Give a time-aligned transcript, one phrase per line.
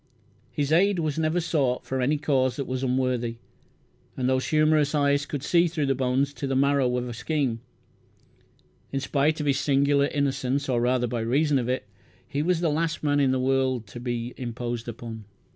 [0.51, 3.35] His aid was never sought for any cause that was unworthy,
[4.17, 7.59] and those humorous eyes could see through the bones to the marrow of a scheme.
[8.91, 11.85] In spite of his singular innocence, or rather by reason of it,
[12.27, 15.25] he was the last man in the world to be imposed upon.